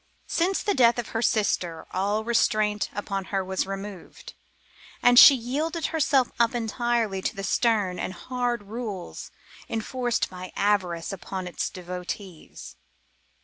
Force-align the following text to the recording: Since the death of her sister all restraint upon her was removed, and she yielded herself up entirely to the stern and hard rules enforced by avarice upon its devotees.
Since 0.25 0.63
the 0.63 0.73
death 0.73 0.97
of 0.97 1.09
her 1.09 1.21
sister 1.21 1.85
all 1.91 2.23
restraint 2.23 2.89
upon 2.91 3.25
her 3.25 3.45
was 3.45 3.67
removed, 3.67 4.33
and 5.03 5.19
she 5.19 5.35
yielded 5.35 5.85
herself 5.93 6.31
up 6.39 6.55
entirely 6.55 7.21
to 7.21 7.35
the 7.35 7.43
stern 7.43 7.99
and 7.99 8.13
hard 8.13 8.63
rules 8.63 9.29
enforced 9.69 10.27
by 10.27 10.53
avarice 10.55 11.13
upon 11.13 11.45
its 11.45 11.69
devotees. 11.69 12.77